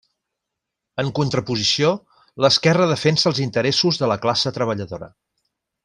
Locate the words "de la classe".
4.05-4.55